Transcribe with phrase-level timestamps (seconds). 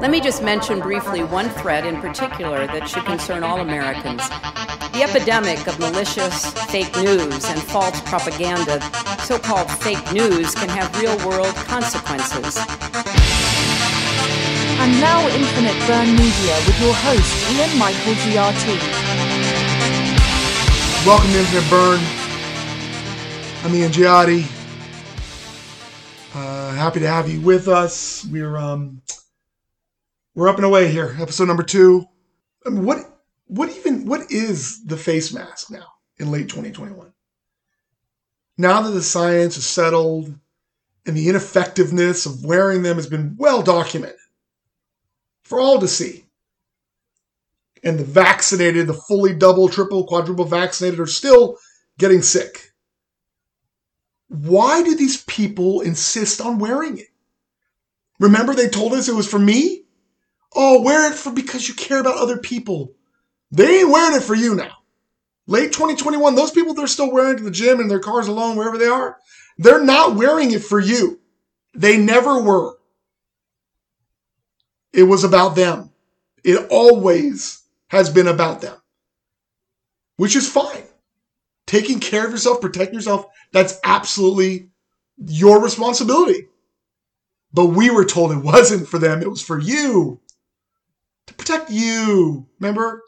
[0.00, 4.28] Let me just mention briefly one threat in particular that should concern all Americans.
[4.92, 8.82] The epidemic of malicious fake news and false propaganda,
[9.22, 12.58] so called fake news, can have real world consequences.
[14.82, 18.66] And now Infinite Burn Media with your host, Ian Michael GRT.
[21.06, 22.00] Welcome to Infinite Burn.
[23.64, 24.44] I'm Ian Giotti.
[26.34, 28.26] Uh, happy to have you with us.
[28.30, 29.00] We're um,
[30.34, 31.16] we're up and away here.
[31.20, 32.06] Episode number two.
[32.66, 32.98] I mean, what
[33.46, 35.86] what even what is the face mask now
[36.18, 37.12] in late 2021?
[38.56, 40.34] Now that the science is settled
[41.06, 44.16] and the ineffectiveness of wearing them has been well documented
[45.42, 46.24] for all to see.
[47.82, 51.58] And the vaccinated, the fully double, triple, quadruple vaccinated are still
[51.98, 52.72] getting sick.
[54.28, 57.08] Why do these people insist on wearing it?
[58.18, 59.83] Remember, they told us it was for me?
[60.54, 62.94] Oh, wear it for because you care about other people.
[63.50, 64.78] They ain't wearing it for you now.
[65.46, 68.56] Late 2021, those people they're still wearing it to the gym and their cars alone,
[68.56, 69.18] wherever they are,
[69.58, 71.20] they're not wearing it for you.
[71.74, 72.78] They never were.
[74.92, 75.90] It was about them.
[76.44, 78.76] It always has been about them,
[80.16, 80.84] which is fine.
[81.66, 84.68] Taking care of yourself, protecting yourself, that's absolutely
[85.26, 86.48] your responsibility.
[87.52, 90.20] But we were told it wasn't for them, it was for you
[91.26, 92.46] to protect you.
[92.60, 93.02] Remember?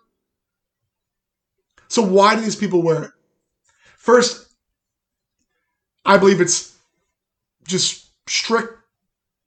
[1.89, 3.11] So, why do these people wear it?
[3.97, 4.49] First,
[6.05, 6.77] I believe it's
[7.67, 8.75] just strict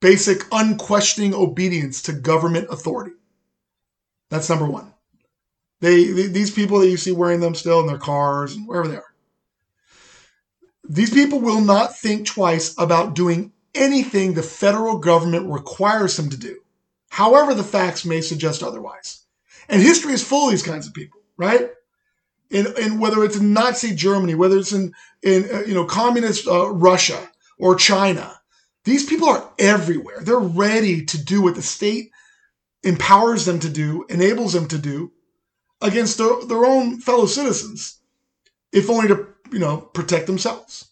[0.02, 3.12] basic, unquestioning obedience to government authority.
[4.30, 4.94] That's number one.
[5.82, 8.98] They, these people that you see wearing them still in their cars and wherever they
[8.98, 9.14] are.
[10.88, 16.38] These people will not think twice about doing anything the federal government requires them to
[16.38, 16.60] do.
[17.10, 19.24] However, the facts may suggest otherwise.
[19.68, 21.70] And history is full of these kinds of people, right?
[22.50, 26.48] In, in whether it's in Nazi Germany, whether it's in, in uh, you know communist
[26.48, 27.30] uh, Russia
[27.60, 28.40] or China,
[28.86, 30.22] these people are everywhere.
[30.22, 32.12] They're ready to do what the state
[32.84, 35.12] empowers them to do, enables them to do
[35.82, 38.00] against their, their own fellow citizens,
[38.72, 40.90] if only to, you know, protect themselves.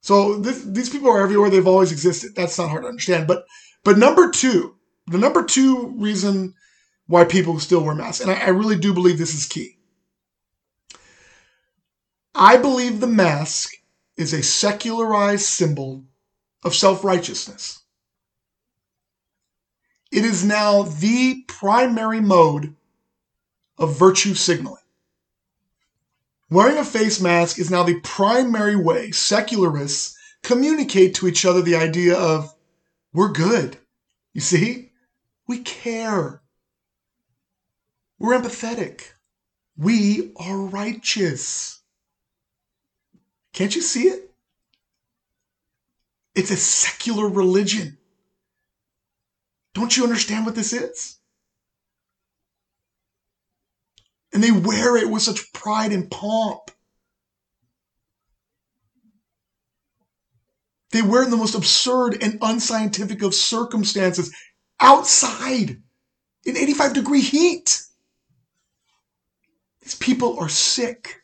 [0.00, 1.50] So this, these people are everywhere.
[1.50, 2.34] They've always existed.
[2.34, 3.26] That's not hard to understand.
[3.26, 3.46] But,
[3.84, 4.76] but number two,
[5.10, 6.54] the number two reason
[7.06, 9.78] why people still wear masks, and I, I really do believe this is key.
[12.34, 13.72] I believe the mask
[14.16, 16.04] is a secularized symbol
[16.62, 17.82] of self righteousness.
[20.10, 22.74] It is now the primary mode
[23.76, 24.82] of virtue signaling.
[26.50, 31.76] Wearing a face mask is now the primary way secularists communicate to each other the
[31.76, 32.54] idea of,
[33.12, 33.76] we're good.
[34.32, 34.87] You see?
[35.48, 36.42] We care.
[38.18, 39.02] We're empathetic.
[39.76, 41.80] We are righteous.
[43.52, 44.30] Can't you see it?
[46.34, 47.96] It's a secular religion.
[49.74, 51.16] Don't you understand what this is?
[54.32, 56.70] And they wear it with such pride and pomp.
[60.90, 64.34] They wear it in the most absurd and unscientific of circumstances
[64.80, 65.82] outside
[66.44, 67.82] in 85 degree heat.
[69.82, 71.22] These people are sick.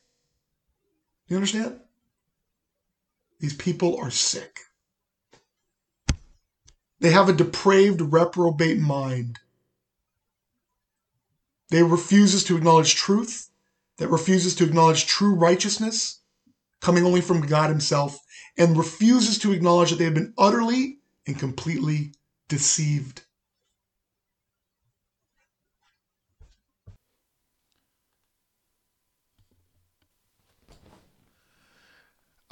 [1.28, 1.80] You understand?
[3.40, 4.60] These people are sick.
[7.00, 9.40] They have a depraved, reprobate mind.
[11.70, 13.50] They refuses to acknowledge truth,
[13.98, 16.20] that refuses to acknowledge true righteousness,
[16.80, 18.18] coming only from God Himself,
[18.56, 22.12] and refuses to acknowledge that they have been utterly and completely
[22.48, 23.22] deceived.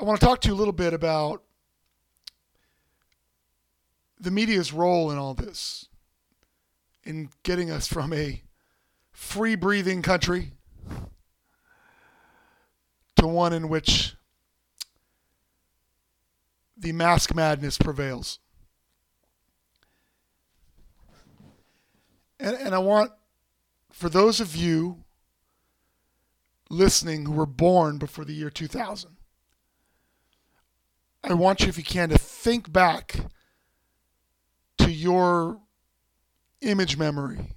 [0.02, 1.44] I want to talk to you a little bit about
[4.18, 5.86] the media's role in all this,
[7.04, 8.42] in getting us from a
[9.12, 10.54] free breathing country
[13.14, 14.16] to one in which
[16.76, 18.40] the mask madness prevails.
[22.40, 23.12] And, and I want,
[23.92, 25.04] for those of you
[26.68, 29.18] listening who were born before the year 2000,
[31.24, 33.16] I want you, if you can, to think back
[34.78, 35.60] to your
[36.60, 37.52] image memory.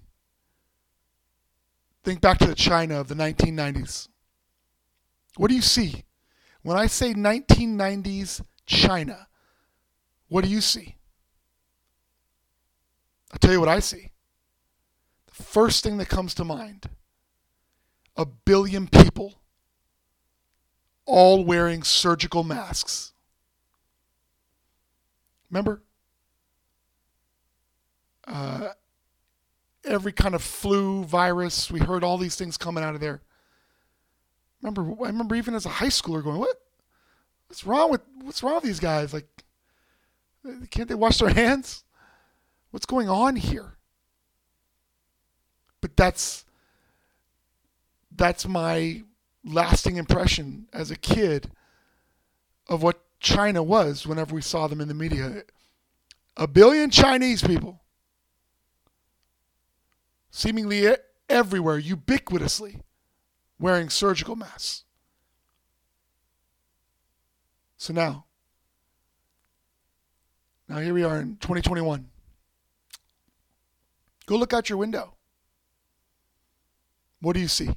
[2.04, 4.08] Think back to the China of the 1990s.
[5.38, 6.04] What do you see?
[6.62, 9.28] When I say 1990s China,
[10.28, 10.96] what do you see?
[13.32, 14.12] I'll tell you what I see.
[15.28, 16.90] The First thing that comes to mind
[18.18, 19.42] a billion people
[21.06, 23.14] all wearing surgical masks.
[25.50, 25.82] Remember?
[28.28, 28.70] Uh,
[29.84, 33.22] every kind of flu virus, we heard all these things coming out of there.
[34.62, 36.60] Remember, I remember even as a high schooler going, "What?
[37.48, 39.14] What's wrong with what's wrong with these guys?
[39.14, 39.28] Like,
[40.72, 41.84] can't they wash their hands?
[42.72, 43.78] What's going on here?"
[45.82, 46.46] But that's
[48.12, 49.04] that's my
[49.44, 51.52] lasting impression as a kid
[52.68, 55.42] of what China was whenever we saw them in the media.
[56.38, 57.82] A billion Chinese people,
[60.30, 60.96] seemingly
[61.28, 62.82] everywhere, ubiquitously,
[63.60, 64.84] wearing surgical masks.
[67.78, 68.26] So now,
[70.70, 72.08] now here we are in 2021.
[74.28, 75.16] Go look out your window.
[77.22, 77.70] What do you see?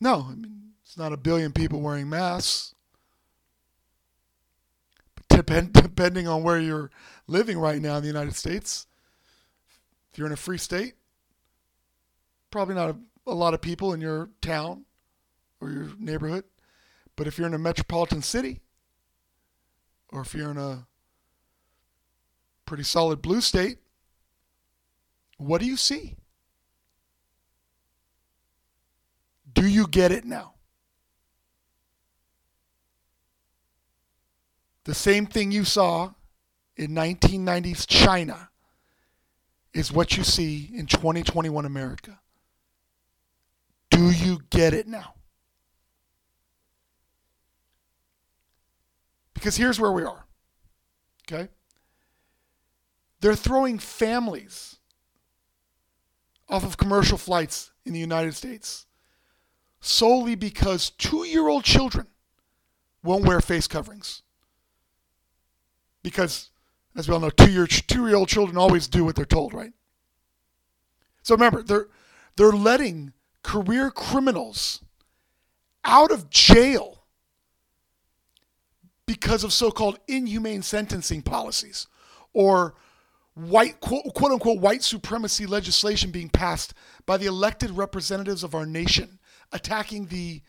[0.00, 0.57] No, I mean,
[0.98, 2.74] not a billion people wearing masks.
[5.28, 6.90] Depend, depending on where you're
[7.26, 8.86] living right now in the United States,
[10.10, 10.94] if you're in a free state,
[12.50, 12.96] probably not a,
[13.26, 14.84] a lot of people in your town
[15.60, 16.44] or your neighborhood.
[17.16, 18.60] But if you're in a metropolitan city,
[20.10, 20.86] or if you're in a
[22.64, 23.78] pretty solid blue state,
[25.36, 26.16] what do you see?
[29.52, 30.54] Do you get it now?
[34.88, 36.14] The same thing you saw
[36.78, 38.48] in 1990s China
[39.74, 42.18] is what you see in 2021 America.
[43.90, 45.12] Do you get it now?
[49.34, 50.24] Because here's where we are.
[51.30, 51.50] Okay?
[53.20, 54.76] They're throwing families
[56.48, 58.86] off of commercial flights in the United States
[59.80, 62.06] solely because two year old children
[63.02, 64.22] won't wear face coverings.
[66.02, 66.50] Because,
[66.96, 69.52] as we all know, two year two year old children always do what they're told,
[69.52, 69.72] right?
[71.22, 71.88] So remember, they're
[72.36, 73.12] they're letting
[73.42, 74.82] career criminals
[75.84, 77.04] out of jail
[79.06, 81.86] because of so-called inhumane sentencing policies
[82.34, 82.74] or
[83.34, 86.74] white quote, quote unquote white supremacy legislation being passed
[87.06, 89.18] by the elected representatives of our nation
[89.52, 90.42] attacking the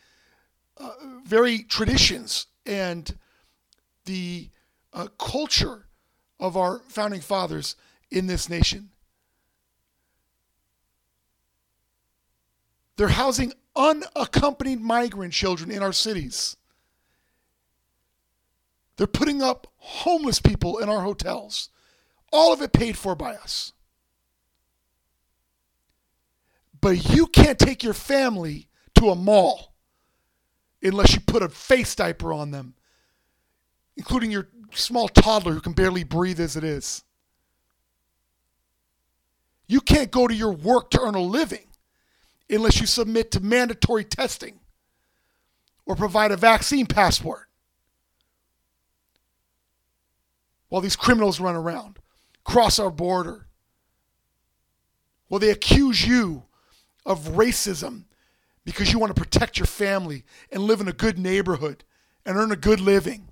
[0.77, 0.91] uh,
[1.23, 3.17] very traditions and
[4.05, 4.49] the
[4.99, 5.85] uh, culture
[6.39, 7.75] of our founding fathers
[8.11, 8.89] in this nation.
[12.97, 16.57] They're housing unaccompanied migrant children in our cities.
[18.97, 21.69] They're putting up homeless people in our hotels.
[22.33, 23.71] All of it paid for by us.
[26.81, 29.73] But you can't take your family to a mall
[30.83, 32.73] unless you put a face diaper on them,
[33.95, 37.03] including your small toddler who can barely breathe as it is.
[39.67, 41.67] You can't go to your work to earn a living
[42.49, 44.59] unless you submit to mandatory testing
[45.85, 47.47] or provide a vaccine passport.
[50.69, 51.99] While these criminals run around,
[52.43, 53.47] cross our border.
[55.29, 56.43] Well, they accuse you
[57.05, 58.03] of racism
[58.65, 61.83] because you want to protect your family and live in a good neighborhood
[62.25, 63.28] and earn a good living.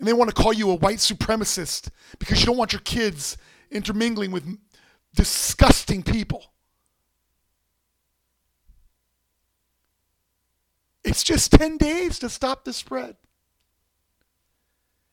[0.00, 3.36] And they want to call you a white supremacist because you don't want your kids
[3.70, 4.58] intermingling with
[5.14, 6.54] disgusting people.
[11.04, 13.16] It's just 10 days to stop the spread.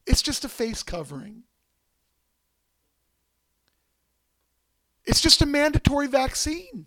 [0.06, 1.44] It's just a face covering.
[5.06, 6.86] It's just a mandatory vaccine.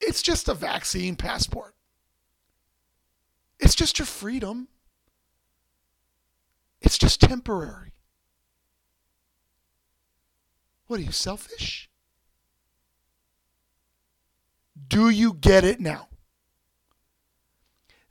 [0.00, 1.74] It's just a vaccine passport.
[3.58, 4.68] It's just your freedom.
[6.86, 7.94] It's just temporary.
[10.86, 11.90] What are you, selfish?
[14.86, 16.06] Do you get it now?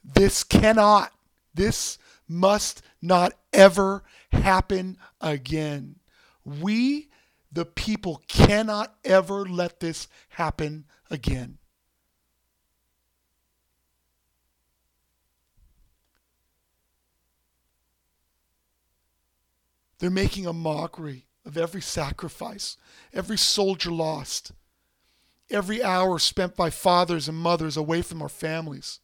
[0.03, 1.13] This cannot,
[1.53, 4.03] this must not ever
[4.34, 5.96] happen again.
[6.44, 7.08] We,
[7.50, 11.60] the people, cannot ever let this happen again.
[20.05, 22.77] They're making a mockery of every sacrifice,
[23.12, 24.51] every soldier lost,
[25.50, 29.00] every hour spent by fathers and mothers away from our families,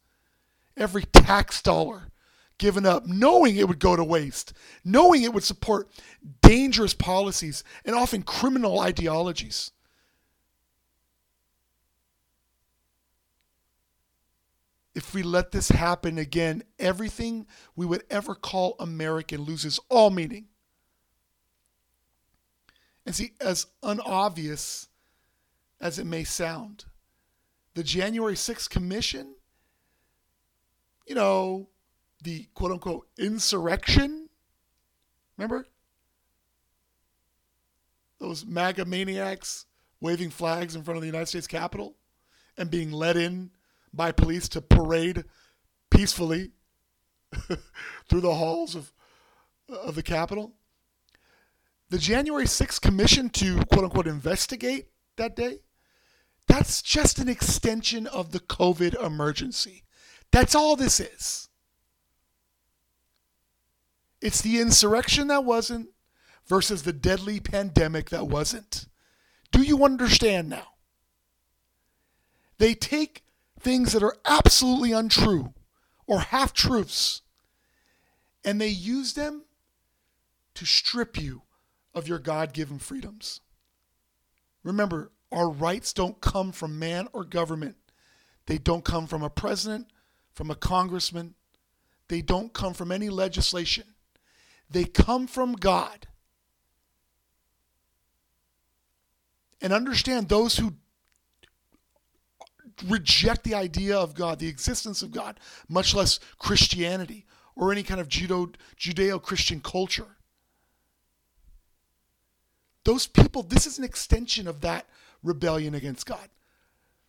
[0.76, 2.12] every tax dollar
[2.56, 4.52] given up, knowing it would go to waste,
[4.84, 5.88] knowing it would support
[6.40, 9.72] dangerous policies and often criminal ideologies.
[14.94, 20.46] If we let this happen again, everything we would ever call American loses all meaning.
[23.04, 24.88] And see, as unobvious
[25.80, 26.84] as it may sound,
[27.74, 29.34] the January 6th Commission,
[31.06, 31.68] you know,
[32.22, 34.28] the quote unquote insurrection,
[35.36, 35.66] remember?
[38.20, 39.66] Those MAGA maniacs
[40.00, 41.96] waving flags in front of the United States Capitol
[42.56, 43.50] and being let in
[43.92, 45.24] by police to parade
[45.90, 46.52] peacefully
[48.08, 48.92] through the halls of,
[49.68, 50.54] of the Capitol.
[51.92, 55.58] The January 6th commission to quote unquote investigate that day,
[56.48, 59.84] that's just an extension of the COVID emergency.
[60.30, 61.50] That's all this is.
[64.22, 65.90] It's the insurrection that wasn't
[66.46, 68.86] versus the deadly pandemic that wasn't.
[69.50, 70.68] Do you understand now?
[72.56, 73.22] They take
[73.60, 75.52] things that are absolutely untrue
[76.06, 77.20] or half truths
[78.42, 79.42] and they use them
[80.54, 81.42] to strip you
[81.94, 83.40] of your God given freedoms.
[84.62, 87.76] Remember, our rights don't come from man or government.
[88.46, 89.88] They don't come from a president,
[90.34, 91.34] from a congressman.
[92.08, 93.84] They don't come from any legislation.
[94.70, 96.06] They come from God.
[99.60, 100.74] And understand those who
[102.86, 108.00] reject the idea of God, the existence of God, much less Christianity or any kind
[108.00, 110.16] of Judeo Christian culture
[112.84, 114.86] those people, this is an extension of that
[115.22, 116.28] rebellion against God.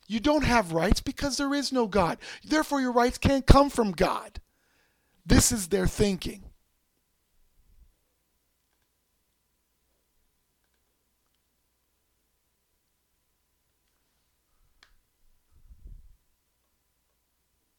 [0.08, 2.18] You don't have rights because there is no God.
[2.44, 4.39] Therefore, your rights can't come from God.
[5.25, 6.44] This is their thinking.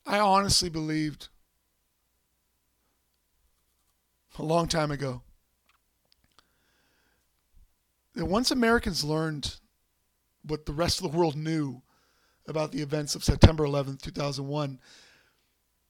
[0.06, 1.28] I honestly believed
[4.38, 5.22] a long time ago
[8.14, 9.56] that once Americans learned
[10.46, 11.82] what the rest of the world knew
[12.46, 14.78] about the events of September 11th, 2001,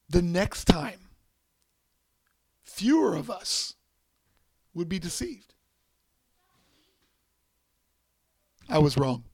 [0.08, 1.00] the next time,
[2.62, 3.74] fewer of us
[4.72, 5.54] would be deceived.
[8.68, 9.24] I was wrong.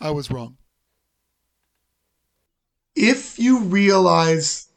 [0.00, 0.56] I was wrong.
[2.94, 4.68] If you realize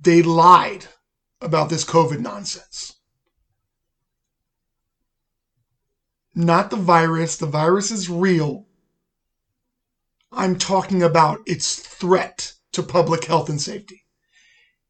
[0.00, 0.86] they lied
[1.40, 2.97] about this COVID nonsense,
[6.38, 7.36] not the virus.
[7.36, 8.64] The virus is real.
[10.30, 14.04] I'm talking about its threat to public health and safety.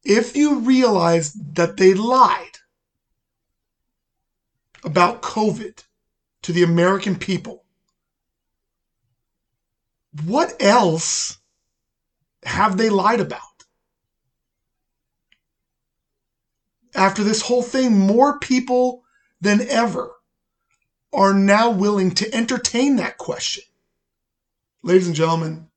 [0.03, 2.59] If you realize that they lied
[4.83, 5.83] about COVID
[6.43, 7.65] to the American people,
[10.23, 11.39] what else
[12.43, 13.41] have they lied about?
[16.93, 19.03] After this whole thing, more people
[19.41, 20.11] than ever
[21.11, 23.63] are now willing to entertain that question.
[24.83, 25.67] Ladies and gentlemen,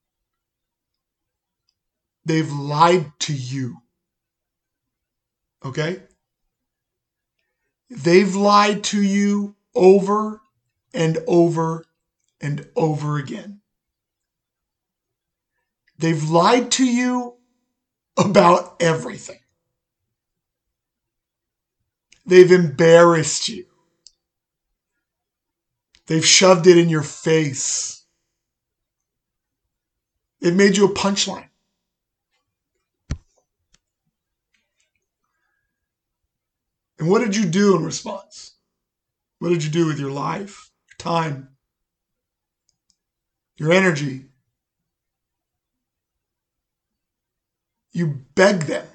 [2.25, 3.79] they've lied to you.
[5.65, 6.03] Okay?
[7.91, 10.41] They've lied to you over
[10.95, 11.85] and over
[12.41, 13.61] and over again.
[15.99, 17.37] They've lied to you
[18.17, 19.39] about everything.
[22.27, 23.67] They've embarrassed you.
[26.07, 28.05] They've shoved it in your face.
[30.41, 31.49] They've made you a punchline.
[36.99, 38.53] And what did you do in response?
[39.39, 41.49] What did you do with your life, your time,
[43.57, 44.27] your energy?
[47.91, 48.87] You beg them,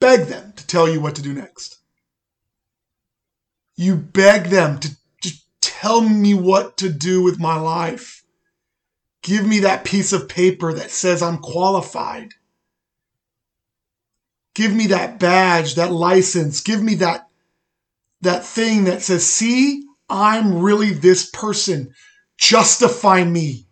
[0.00, 1.78] beg them to tell you what to do next.
[3.76, 4.96] You beg them to
[5.84, 8.24] Tell me what to do with my life.
[9.22, 12.30] Give me that piece of paper that says I'm qualified.
[14.54, 16.62] Give me that badge, that license.
[16.62, 17.28] Give me that,
[18.22, 21.92] that thing that says, see, I'm really this person.
[22.38, 23.66] Justify me.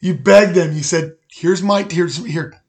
[0.00, 0.72] You begged them.
[0.72, 2.62] You said, here's my, here's, here,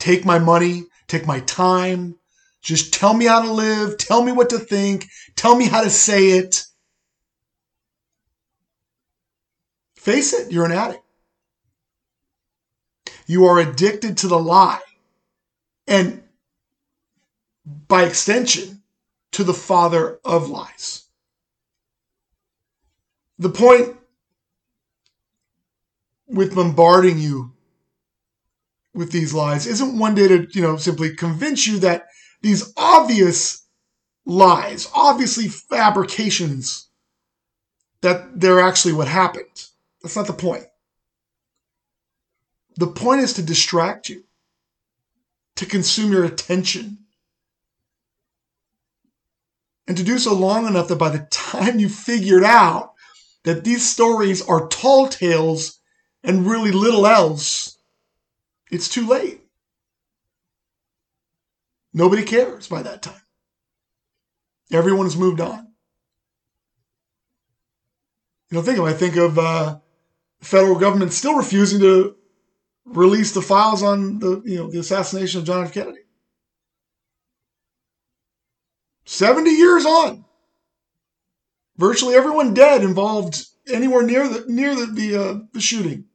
[0.00, 2.16] take my money, take my time,
[2.60, 5.90] just tell me how to live, tell me what to think, tell me how to
[5.90, 6.64] say it.
[9.96, 11.02] Face it, you're an addict.
[13.26, 14.80] You are addicted to the lie.
[15.86, 16.22] And
[17.86, 18.82] by extension,
[19.32, 21.04] to the father of lies.
[23.38, 23.96] The point
[26.26, 27.52] with bombarding you
[28.94, 32.06] with these lies isn't one day to, you know, simply convince you that
[32.42, 33.66] these obvious
[34.24, 36.88] lies, obviously fabrications,
[38.00, 39.68] that they're actually what happened.
[40.02, 40.64] That's not the point.
[42.76, 44.24] The point is to distract you,
[45.56, 46.98] to consume your attention,
[49.86, 52.94] and to do so long enough that by the time you figured out
[53.42, 55.80] that these stories are tall tales
[56.22, 57.76] and really little else,
[58.70, 59.40] it's too late.
[61.92, 63.22] Nobody cares by that time.
[64.72, 65.68] Everyone has moved on.
[68.50, 69.78] You know, think of I think of uh,
[70.40, 72.16] federal government still refusing to
[72.84, 75.72] release the files on the you know the assassination of John F.
[75.72, 76.00] Kennedy.
[79.04, 80.24] Seventy years on,
[81.76, 86.06] virtually everyone dead involved anywhere near the near the the, uh, the shooting.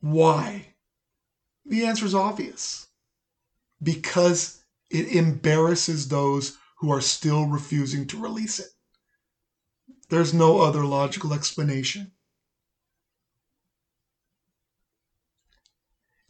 [0.00, 0.74] Why?
[1.66, 2.86] The answer is obvious.
[3.82, 8.68] Because it embarrasses those who are still refusing to release it.
[10.08, 12.12] There's no other logical explanation.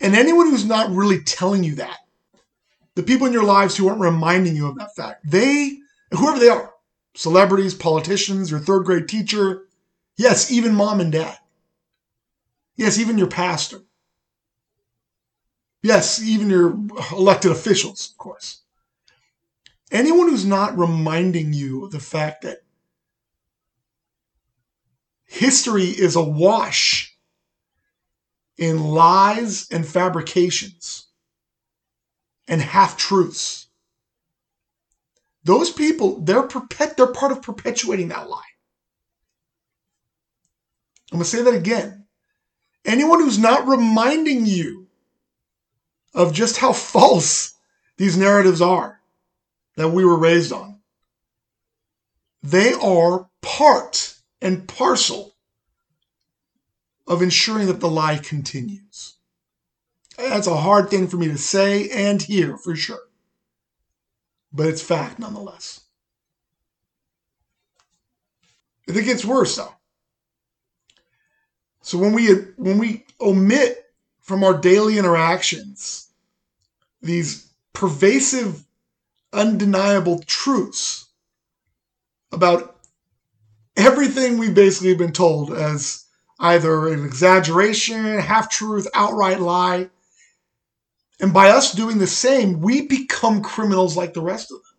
[0.01, 1.99] And anyone who's not really telling you that,
[2.95, 5.79] the people in your lives who aren't reminding you of that fact, they,
[6.13, 6.73] whoever they are,
[7.15, 9.65] celebrities, politicians, your third grade teacher,
[10.17, 11.39] yes, even mom and dad,
[12.77, 13.81] yes, even your pastor,
[15.83, 16.79] yes, even your
[17.13, 18.63] elected officials, of course.
[19.91, 22.59] Anyone who's not reminding you of the fact that
[25.25, 27.17] history is awash
[28.57, 31.09] in lies and fabrications
[32.47, 33.69] and half truths.
[35.45, 38.43] Those people, they're perpet- they're part of perpetuating that lie.
[41.11, 42.07] I'm going to say that again.
[42.85, 44.80] Anyone who's not reminding you
[46.15, 47.55] of just how false
[47.97, 49.01] these narratives are
[49.77, 50.81] that we were raised on,
[52.43, 55.35] they are part and parcel
[57.07, 59.17] of ensuring that the lie continues.
[60.17, 63.01] That's a hard thing for me to say and hear for sure,
[64.53, 65.81] but it's fact nonetheless.
[68.87, 69.75] It gets worse though.
[71.83, 73.80] So when we when we omit
[74.31, 76.07] from our daily interactions
[77.03, 78.65] these pervasive,
[79.33, 81.07] undeniable truths
[82.31, 82.77] about
[83.77, 86.05] everything we've basically been told as
[86.39, 89.91] either an exaggeration, half truth, outright lie.
[91.19, 94.77] And by us doing the same, we become criminals like the rest of them.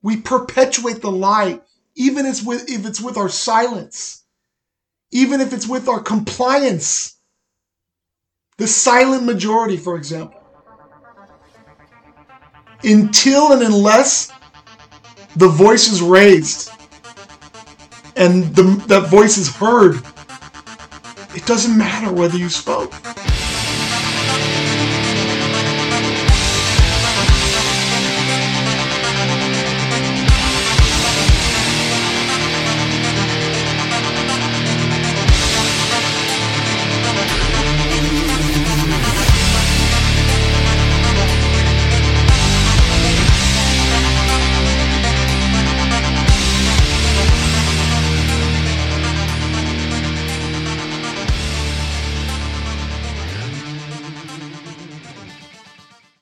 [0.00, 1.60] We perpetuate the lie,
[1.94, 2.40] even if
[2.86, 4.23] it's with our silence,
[5.14, 7.16] even if it's with our compliance.
[8.58, 10.40] The silent majority, for example.
[12.82, 14.30] Until and unless
[15.36, 16.70] the voice is raised
[18.16, 20.02] and the, that voice is heard,
[21.34, 22.92] it doesn't matter whether you spoke.